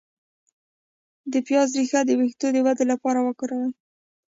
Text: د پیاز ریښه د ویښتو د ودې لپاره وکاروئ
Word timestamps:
د 1.31 1.33
پیاز 1.47 1.69
ریښه 1.79 2.01
د 2.05 2.09
ویښتو 2.19 2.47
د 2.53 2.57
ودې 2.65 2.85
لپاره 2.91 3.19
وکاروئ 3.21 3.69